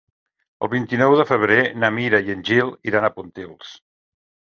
El 0.67 0.71
vint-i-nou 0.71 1.17
de 1.19 1.27
febrer 1.33 1.59
na 1.83 1.93
Mira 1.99 2.25
i 2.29 2.37
en 2.39 2.45
Gil 2.51 2.75
iran 2.93 3.09
a 3.09 3.15
Pontils. 3.19 3.81